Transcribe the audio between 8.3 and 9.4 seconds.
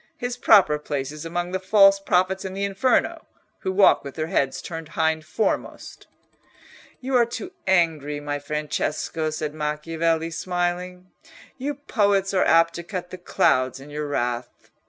Francesco,"